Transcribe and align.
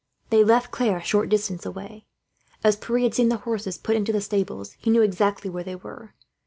They 0.31 0.43
left 0.43 0.71
Claire 0.71 0.97
a 0.97 1.03
short 1.03 1.29
distance 1.29 1.63
away. 1.63 2.07
As 2.63 2.75
Pierre 2.75 3.01
had 3.01 3.13
seen 3.13 3.29
the 3.29 3.37
horses 3.37 3.77
put 3.77 3.95
into 3.95 4.11
the 4.11 4.19
stables, 4.19 4.71
he 4.79 4.89
knew 4.89 5.03
exactly 5.03 5.47
where 5.51 5.63
they 5.63 5.75
were. 5.75 6.15